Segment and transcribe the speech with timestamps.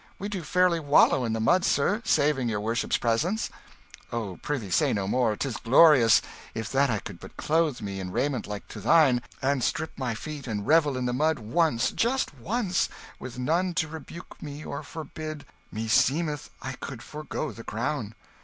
[0.17, 3.51] we do fairly wallow in the mud, sir, saving your worship's presence."
[4.11, 6.23] "Oh, prithee, say no more, 'tis glorious!
[6.55, 10.15] If that I could but clothe me in raiment like to thine, and strip my
[10.15, 14.81] feet, and revel in the mud once, just once, with none to rebuke me or
[14.81, 18.15] forbid, meseemeth I could forego the crown!"